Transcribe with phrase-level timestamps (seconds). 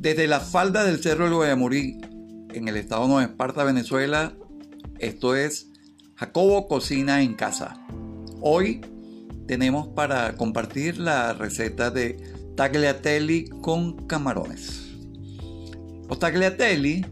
[0.00, 2.00] Desde la falda del Cerro del Guayamurí,
[2.54, 4.32] en el estado de Esparta, Venezuela,
[4.98, 5.68] esto es
[6.14, 7.86] Jacobo Cocina en Casa.
[8.40, 8.80] Hoy
[9.46, 12.16] tenemos para compartir la receta de
[12.56, 14.88] tagliatelli con camarones.
[16.08, 17.04] Los tagliatelli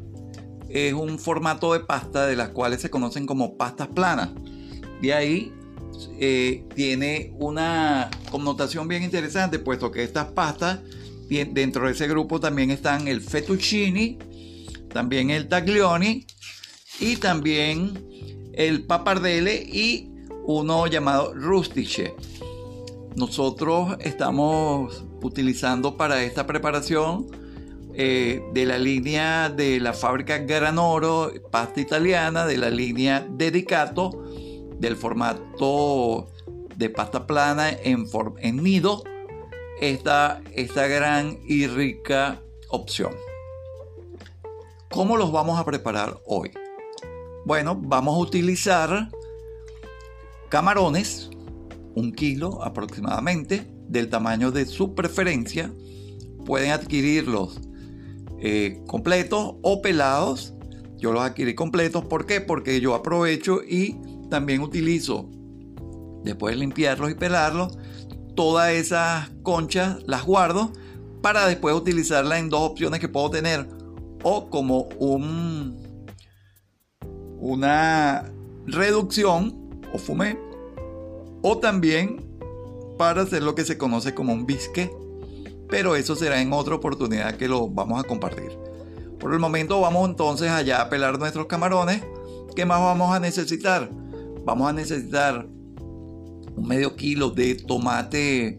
[0.70, 4.30] es un formato de pasta de las cuales se conocen como pastas planas.
[5.02, 5.52] De ahí
[6.18, 10.78] eh, tiene una connotación bien interesante, puesto que estas pastas
[11.28, 14.18] dentro de ese grupo también están el fettuccini,
[14.92, 16.26] también el taglioni
[17.00, 18.06] y también
[18.54, 20.10] el papardelle y
[20.44, 22.14] uno llamado rustiche.
[23.16, 27.26] Nosotros estamos utilizando para esta preparación
[27.94, 34.24] eh, de la línea de la fábrica Granoro, pasta italiana, de la línea Dedicato,
[34.78, 36.28] del formato
[36.76, 39.02] de pasta plana en nido
[39.80, 43.12] esta, esta gran y rica opción.
[44.90, 46.50] ¿Cómo los vamos a preparar hoy?
[47.44, 49.10] Bueno, vamos a utilizar
[50.48, 51.30] camarones,
[51.94, 55.72] un kilo aproximadamente, del tamaño de su preferencia.
[56.44, 57.60] Pueden adquirirlos
[58.40, 60.54] eh, completos o pelados.
[60.96, 62.04] Yo los adquirí completos.
[62.04, 62.40] ¿Por qué?
[62.40, 63.96] Porque yo aprovecho y
[64.30, 65.28] también utilizo,
[66.24, 67.78] después de limpiarlos y pelarlos,
[68.38, 70.72] todas esas conchas las guardo
[71.22, 73.66] para después utilizarlas en dos opciones que puedo tener.
[74.22, 76.06] O como un,
[77.40, 78.30] una
[78.64, 80.38] reducción o fumé.
[81.42, 82.24] O también
[82.96, 84.88] para hacer lo que se conoce como un bisque.
[85.68, 88.56] Pero eso será en otra oportunidad que lo vamos a compartir.
[89.18, 92.04] Por el momento vamos entonces allá a pelar nuestros camarones.
[92.54, 93.90] ¿Qué más vamos a necesitar?
[94.44, 95.48] Vamos a necesitar
[96.58, 98.56] un medio kilo de tomate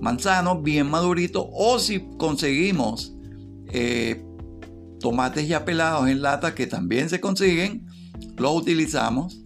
[0.00, 3.14] manzano bien madurito o si conseguimos
[3.72, 4.24] eh,
[5.00, 7.86] tomates ya pelados en lata que también se consiguen,
[8.36, 9.40] los utilizamos.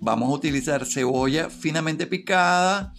[0.00, 2.92] Vamos a utilizar cebolla finamente picada.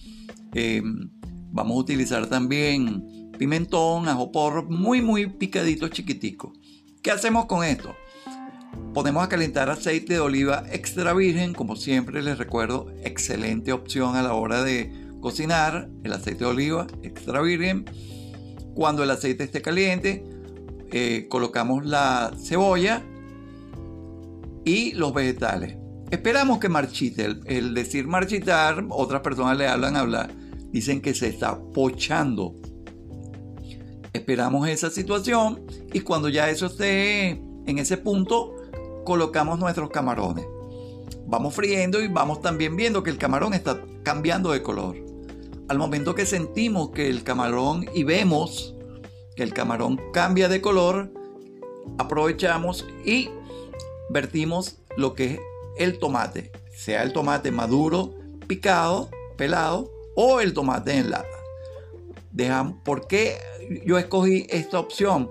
[0.54, 1.09] Em,
[1.52, 6.54] vamos a utilizar también pimentón, ajo porro, muy muy picadito chiquitico.
[7.02, 7.96] ¿Qué hacemos con esto?
[8.94, 14.24] Ponemos a calentar aceite de oliva extra virgen, como siempre les recuerdo, excelente opción a
[14.24, 14.91] la hora de
[15.22, 17.85] cocinar, el aceite de oliva extra virgen.
[18.74, 20.24] Cuando el aceite esté caliente,
[20.91, 23.03] eh, colocamos la cebolla
[24.66, 25.78] y los vegetales.
[26.12, 27.38] Esperamos que marchite.
[27.46, 30.31] El, decir marchitar, otras personas le hablan hablar,
[30.72, 32.56] dicen que se está pochando.
[34.13, 35.62] Esperamos esa situación
[35.94, 38.56] y cuando ya eso esté en ese punto,
[39.06, 40.46] colocamos nuestros camarones.
[41.26, 44.96] Vamos friendo y vamos también viendo que el camarón está cambiando de color.
[45.68, 48.76] Al momento que sentimos que el camarón y vemos
[49.36, 51.12] que el camarón cambia de color,
[51.98, 53.30] aprovechamos y
[54.10, 55.40] vertimos lo que es
[55.78, 58.16] el tomate, sea el tomate maduro,
[58.48, 61.28] picado, pelado o el tomate en lata.
[62.31, 63.38] Dejan, ¿Por qué
[63.86, 65.30] yo escogí esta opción?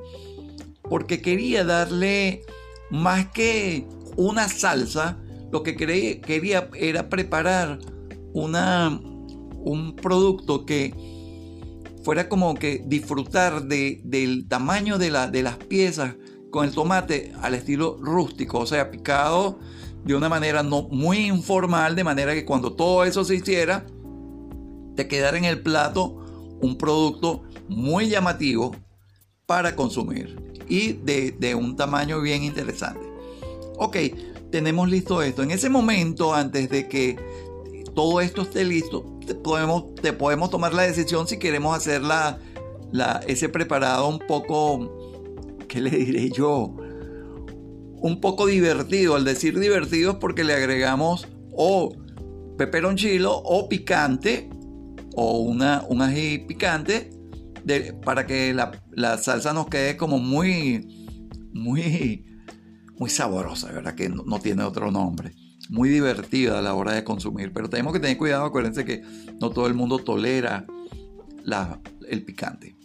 [0.83, 2.45] Porque quería darle
[2.91, 5.19] más que una salsa,
[5.53, 7.79] lo que quería era preparar
[8.33, 9.01] una,
[9.65, 10.95] un producto que
[12.03, 16.15] fuera como que disfrutar del tamaño de, la, de las piezas
[16.51, 19.59] con el tomate al estilo rústico, o sea, picado
[20.05, 23.85] de una manera no muy informal, de manera que cuando todo eso se hiciera,
[24.97, 26.25] te quedara en el plato
[26.61, 28.75] un producto muy llamativo
[29.49, 30.37] para consumir
[30.69, 33.01] y de, un tamaño bien interesante.
[33.79, 33.97] Ok,
[34.51, 35.43] tenemos listo esto.
[35.43, 37.17] En ese momento, antes de que
[37.95, 42.39] todo esto esté listo, te podemos, te podemos tomar la decisión si queremos hacer la,
[43.27, 45.17] ese preparado un poco,
[45.67, 46.77] ¿qué le diré yo?
[48.03, 49.17] Un poco divertido.
[49.17, 51.97] Al decir divertido es porque le agregamos o
[52.59, 54.51] peperoncillo o picante
[55.15, 57.18] o una, un ají picante
[58.05, 61.19] para que la, salsa nos quede como muy,
[61.53, 62.25] muy,
[62.99, 63.95] muy sabrosa, ¿verdad?
[63.95, 65.35] Que no, tiene otro nombre.
[65.69, 67.53] Muy divertida a la hora de consumir.
[67.53, 69.03] Pero tenemos que tener cuidado, acuérdense que
[69.41, 70.67] no todo el mundo tolera
[72.09, 72.77] el picante.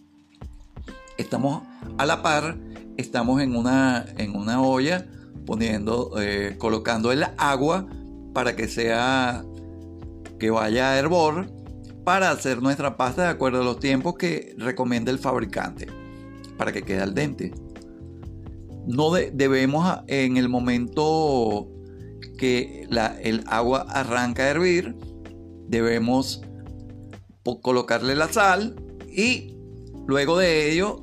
[1.18, 1.64] Estamos
[1.98, 2.58] a la par,
[2.98, 5.06] estamos en una, en una olla
[5.46, 7.88] poniendo, eh, colocando el agua
[8.34, 9.44] para que sea,
[10.40, 11.63] que vaya a hervor
[12.04, 15.88] para hacer nuestra pasta de acuerdo a los tiempos que recomienda el fabricante
[16.58, 17.54] para que quede al dente.
[18.86, 21.70] No debemos en el momento
[22.38, 22.88] que
[23.24, 24.96] el agua arranca a hervir,
[25.68, 26.42] debemos
[27.62, 28.76] colocarle la sal
[29.10, 29.56] y
[30.06, 31.02] luego de ello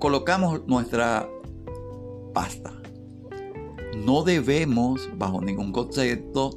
[0.00, 1.28] colocamos nuestra
[2.32, 2.72] pasta.
[4.04, 6.56] No debemos, bajo ningún concepto,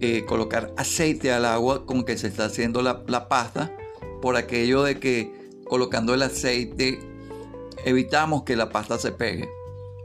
[0.00, 3.72] eh, colocar aceite al agua con que se está haciendo la, la pasta,
[4.20, 5.32] por aquello de que
[5.64, 6.98] colocando el aceite
[7.84, 9.48] evitamos que la pasta se pegue.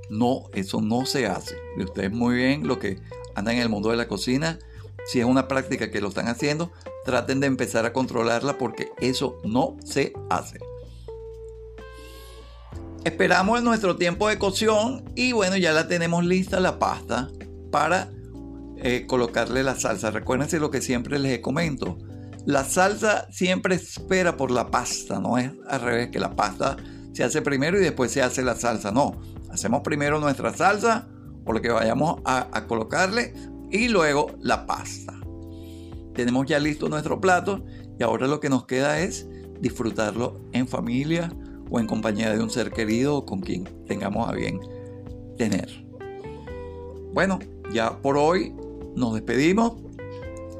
[0.10, 1.58] No, eso no se hace.
[1.78, 3.00] Y ustedes muy bien, lo que
[3.36, 4.60] andan en el mundo de la cocina,
[5.06, 6.72] si es una práctica que lo están haciendo,
[7.06, 10.60] traten de empezar a controlarla porque eso no se hace.
[13.04, 17.30] Esperamos nuestro tiempo de cocción y bueno, ya la tenemos lista la pasta
[17.70, 18.12] para
[18.84, 20.12] eh, colocarle la salsa.
[20.12, 21.98] Recuérdense lo que siempre les comento.
[22.46, 26.76] La salsa siempre espera por la pasta, no es al revés que la pasta
[27.14, 28.92] se hace primero y después se hace la salsa.
[28.92, 29.20] No,
[29.50, 31.08] hacemos primero nuestra salsa
[31.46, 33.34] o lo que vayamos a colocarle
[33.72, 35.14] y luego la pasta.
[36.14, 37.64] Tenemos ya listo nuestro plato
[37.98, 39.28] y ahora lo que nos queda es
[39.60, 41.32] disfrutarlo en familia
[41.70, 44.60] o en compañía de un ser querido con quien tengamos a bien
[45.38, 45.70] tener.
[47.14, 47.40] Bueno,
[47.72, 48.54] ya por hoy
[48.96, 49.74] nos despedimos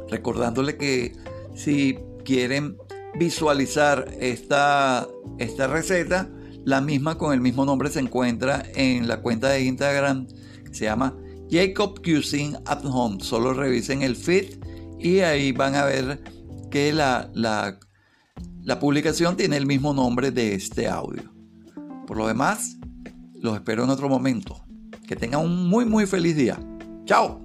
[0.10, 1.14] recordándole que
[1.56, 2.78] si quieren
[3.18, 5.08] visualizar esta,
[5.38, 6.30] esta receta,
[6.66, 10.28] la misma con el mismo nombre se encuentra en la cuenta de Instagram
[10.74, 11.16] se llama
[11.50, 13.24] Jacob Cuisine at Home.
[13.24, 14.58] Solo revisen el feed
[15.00, 16.24] y ahí van a ver
[16.72, 17.80] que la, la,
[18.64, 21.32] la publicación tiene el mismo nombre de este audio.
[22.08, 22.78] Por lo demás,
[23.40, 24.64] los espero en otro momento.
[25.08, 26.60] Que tengan un muy muy feliz día.
[27.06, 27.43] Chao.